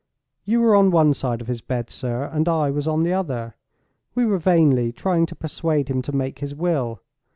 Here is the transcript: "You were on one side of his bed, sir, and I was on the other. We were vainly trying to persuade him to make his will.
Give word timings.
"You 0.45 0.61
were 0.61 0.73
on 0.73 0.89
one 0.89 1.13
side 1.13 1.41
of 1.41 1.47
his 1.47 1.61
bed, 1.61 1.91
sir, 1.91 2.23
and 2.33 2.49
I 2.49 2.71
was 2.71 2.87
on 2.87 3.01
the 3.01 3.13
other. 3.13 3.55
We 4.15 4.25
were 4.25 4.39
vainly 4.39 4.91
trying 4.91 5.27
to 5.27 5.35
persuade 5.35 5.89
him 5.89 6.01
to 6.01 6.11
make 6.11 6.39
his 6.39 6.55
will. 6.55 7.01